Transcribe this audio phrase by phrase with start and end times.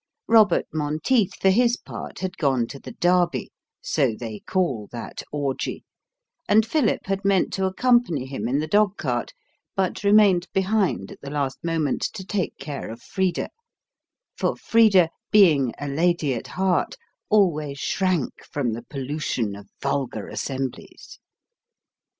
[0.27, 3.51] Robert Monteith, for his part, had gone to the Derby
[3.83, 5.83] so they call that orgy
[6.49, 9.31] and Philip had meant to accompany him in the dogcart,
[9.75, 13.49] but remained behind at the last moment to take care of Frida;
[14.35, 16.95] for Frida, being a lady at heart,
[17.29, 21.19] always shrank from the pollution of vulgar assemblies.